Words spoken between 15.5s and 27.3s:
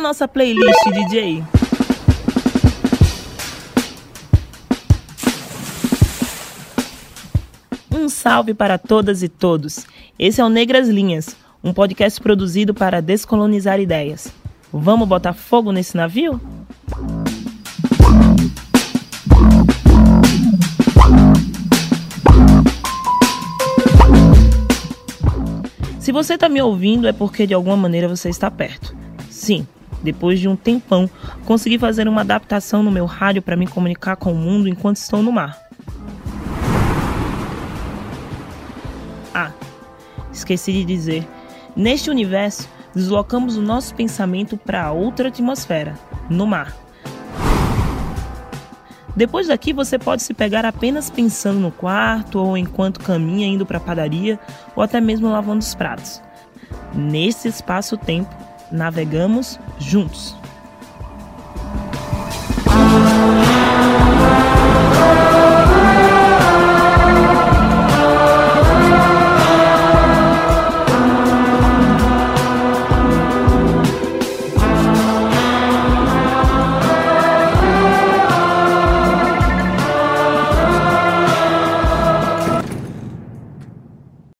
nesse navio? Se você está me ouvindo, é